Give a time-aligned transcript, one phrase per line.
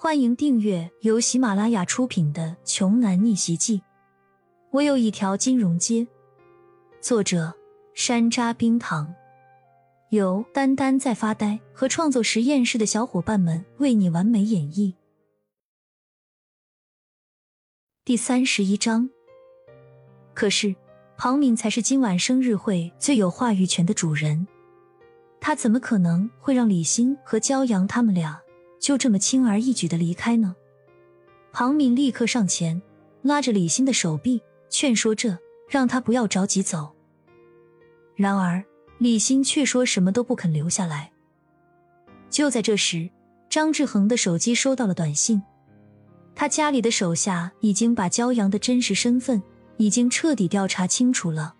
[0.00, 3.78] 欢迎订阅由喜马拉雅出品的《穷男逆袭记》。
[4.70, 6.06] 我有一条金融街，
[7.00, 7.52] 作者
[7.94, 9.12] 山楂冰糖，
[10.10, 14.94] 由丹丹在发呆和创作实验室的小伙伴们为你完美演绎。
[18.04, 19.10] 第三十一章。
[20.32, 20.76] 可是
[21.16, 24.46] 庞敏才是今晚生日会最有话语权的主人，
[25.40, 28.40] 他怎么可能会让李欣和骄阳他们俩？
[28.78, 30.54] 就这么轻而易举的离开呢？
[31.52, 32.80] 庞敏立刻上前
[33.22, 36.94] 拉着李欣的手臂，劝说着让他不要着急走。
[38.14, 38.64] 然而
[38.98, 41.12] 李欣却说什么都不肯留下来。
[42.30, 43.08] 就在这时，
[43.48, 45.42] 张志恒的手机收到了短信，
[46.34, 49.42] 他家里的手下已经把焦阳的真实身份
[49.76, 51.54] 已经彻底调查清楚了，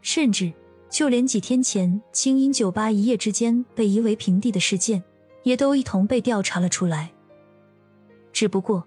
[0.00, 0.52] 甚至
[0.88, 5.02] 就连几天前清音酒吧一夜之间被夷为平地的事件。
[5.42, 7.12] 也都一同被调查了出来。
[8.32, 8.86] 只不过，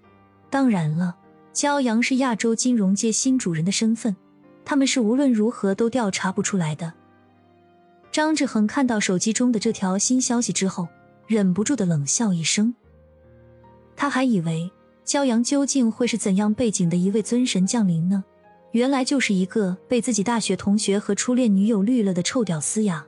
[0.50, 1.16] 当然了，
[1.52, 4.16] 骄阳是亚洲金融界新主人的身份，
[4.64, 6.92] 他们是无论如何都调查不出来的。
[8.10, 10.88] 张志恒看到手机中的这条新消息之后，
[11.26, 12.74] 忍不住的冷笑一声。
[13.96, 14.70] 他还以为
[15.04, 18.24] 骄阳究竟会是怎样背景的一位尊神降临呢？
[18.72, 23.06] 原来就是一个被自己大学同学和初恋女友绿了的臭屌丝呀！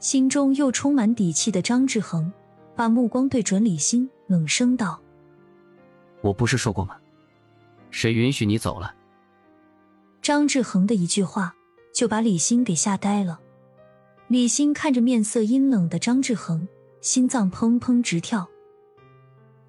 [0.00, 2.32] 心中又充满底气的张志恒，
[2.76, 5.00] 把目光对准李欣，冷声道
[6.22, 6.96] ：“我不是说过吗？
[7.90, 8.94] 谁允许你走了？”
[10.22, 11.54] 张志恒的一句话
[11.92, 13.40] 就把李欣给吓呆了。
[14.28, 16.68] 李欣看着面色阴冷的张志恒，
[17.00, 18.48] 心脏砰砰直跳。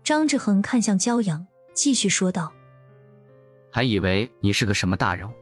[0.03, 2.51] 张志恒看向骄阳，继续说道
[3.71, 5.33] ：“还以为你是个什么大人物，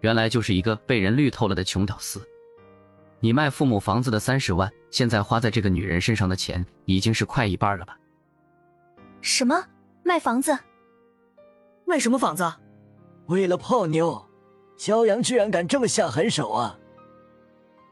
[0.00, 2.20] 原来就是一个被人绿透了的穷屌丝。”
[3.20, 7.98] 你卖父母房子的三十万，现在花在这个女人身上的钱已经是快一半了吧？
[9.20, 9.64] 什么
[10.04, 10.56] 卖房子？
[11.84, 12.52] 卖什么房子？
[13.26, 14.24] 为了泡妞，
[14.76, 16.78] 肖阳居然敢这么下狠手啊！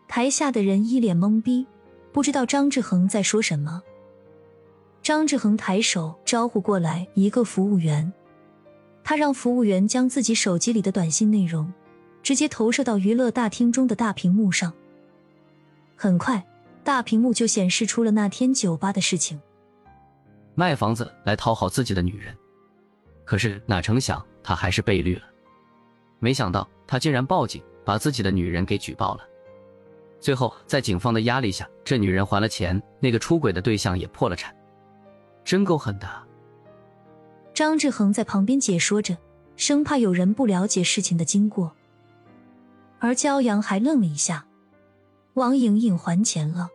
[0.06, 1.66] 台下的人一脸懵逼，
[2.12, 3.82] 不知道张志恒在说什么。
[5.02, 8.12] 张志恒抬手招呼过来一个服务员，
[9.02, 11.72] 他让服务员将自己手机里的短信内容
[12.22, 14.72] 直接投射到娱乐大厅中的大屏幕上。
[15.96, 16.46] 很快，
[16.84, 19.40] 大屏幕就显示出了那天酒吧的事情。
[20.54, 22.36] 卖房子来讨好自己的女人，
[23.24, 25.22] 可是哪成想他还是被绿了。
[26.18, 29.24] 没想到他竟然报警，把自己的女人给举报了。
[30.20, 34.54] 最后在警方的压力下，这女人还了钱，那个出轨的对象也破了产。
[35.44, 36.08] 真够狠的！
[37.52, 39.16] 张志恒在旁边解说着，
[39.56, 41.72] 生怕有人不了解事情的经过。
[42.98, 44.45] 而骄阳还愣了一下。
[45.36, 46.70] 王莹莹还钱了。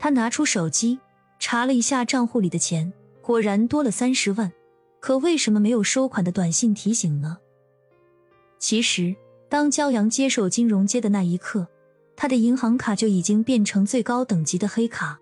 [0.00, 0.98] 他拿出手机
[1.38, 2.92] 查了一下账户里的钱，
[3.22, 4.52] 果然多了三十万。
[4.98, 7.38] 可为什么没有收款的短信提醒呢？
[8.58, 9.14] 其实，
[9.48, 11.68] 当骄阳接手金融街的那一刻，
[12.16, 15.20] 他的银行卡就已经变成最高等级的黑卡。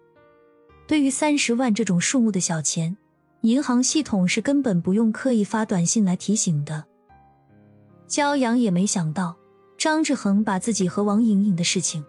[0.87, 2.97] 对于三十万这种数目的小钱，
[3.43, 6.87] 银行系统是根本不用刻意发短信来提醒的。
[8.09, 9.37] 骄阳也没想到，
[9.77, 12.03] 张志恒把自己和王莹莹的事情。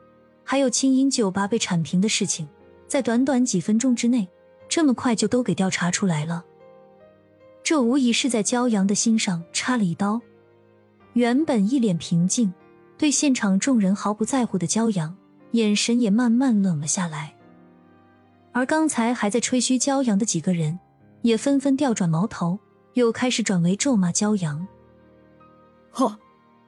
[0.45, 2.47] 还有清音酒吧被铲平的事情，
[2.87, 4.29] 在短短几分钟之内，
[4.69, 6.45] 这么快就都给调查出来了。
[7.63, 10.21] 这无疑是在骄阳的心上插了一刀。
[11.13, 12.53] 原本一脸平静、
[12.95, 15.17] 对现场众人毫不在乎的骄阳，
[15.51, 17.35] 眼神也慢慢冷了下来。
[18.51, 20.79] 而刚才还在吹嘘骄阳的几个人，
[21.23, 22.59] 也纷纷调转矛头，
[22.93, 24.67] 又开始转为咒骂骄阳。
[25.89, 26.19] 呵，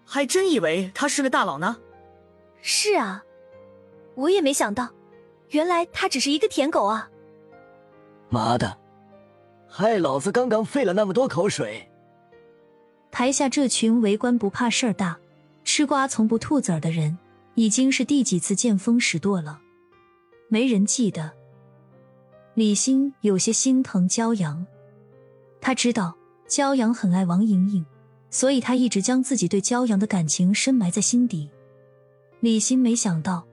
[0.04, 1.78] 还真以为他是个大佬呢。
[2.62, 3.24] 是啊。
[4.18, 4.90] 我也没想到，
[5.52, 7.08] 原来他只是一个舔狗啊！
[8.30, 8.76] 妈的，
[9.70, 11.88] 害老子刚刚费了那么多口水。
[13.12, 15.20] 台下这群围观不怕事儿大、
[15.64, 17.16] 吃瓜从不吐籽儿的人，
[17.54, 19.62] 已经是第几次见风使舵了？
[20.50, 21.32] 没人记得。
[22.56, 24.66] 李欣有些心疼骄阳，
[25.62, 26.18] 他知道
[26.50, 27.86] 骄阳很爱王莹莹，
[28.32, 31.52] 所以他一直将自己对骄阳的感情深埋在心底。
[32.40, 33.46] 李欣没想到。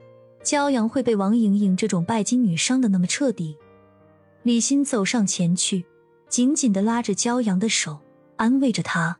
[0.45, 3.57] 骄阳会被王莹莹这种拜金女伤的那么彻底，
[4.43, 5.83] 李欣走上前去，
[6.29, 7.97] 紧紧的拉着骄阳的手，
[8.35, 9.17] 安慰着他。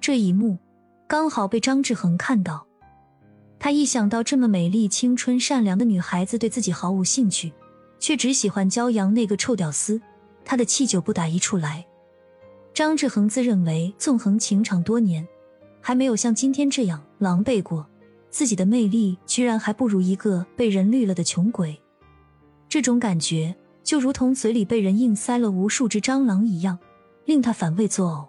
[0.00, 0.58] 这一幕
[1.08, 2.68] 刚好被张志恒看到，
[3.58, 7.52] 他一想到这么美丽、青春、善良的女孩子对自己毫无兴趣，
[7.98, 10.00] 却只喜欢骄阳那个臭屌丝，
[10.44, 11.84] 他的气就不打一处来。
[12.72, 15.26] 张志恒自认为纵横情场多年，
[15.80, 17.84] 还没有像今天这样狼狈过。
[18.36, 21.80] 自己的魅力居然还不如一个被人绿了的穷鬼，
[22.68, 26.78] 这种感觉就如同嘴里被人硬塞了无数只蟑螂一样，
[27.24, 28.28] 令他反胃作呕。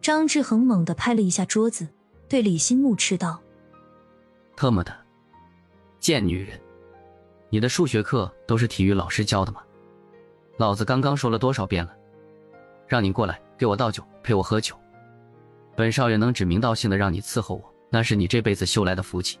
[0.00, 1.86] 张志恒猛地拍了一下桌子，
[2.30, 3.38] 对李欣怒斥道
[4.56, 4.96] ：“特么的，
[6.00, 6.58] 贱女人！
[7.50, 9.60] 你的数学课都是体育老师教的吗？
[10.56, 11.92] 老子刚刚说了多少遍了，
[12.86, 14.74] 让你过来给我倒酒，陪我喝酒。
[15.76, 19.38] 本少爷能指名道姓的让你伺候我，那是你这辈子修来的福气。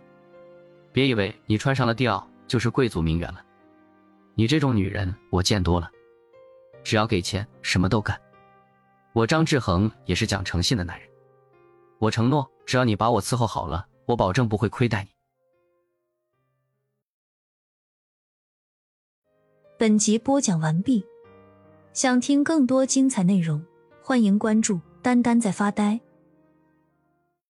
[0.92, 3.44] 别以为你穿上了地袄就是贵族名媛了。
[4.34, 5.90] 你这种女人我见多了，
[6.82, 8.18] 只要给钱，什么都干。
[9.12, 11.08] 我张志恒也是讲诚信的男人，
[11.98, 15.10] 我承诺，只要你把我伺候好了，我保证不会亏待你。”
[19.76, 21.04] 本集播讲完毕，
[21.92, 23.64] 想听更多精彩内容，
[24.02, 26.00] 欢迎关注“丹丹在发呆”。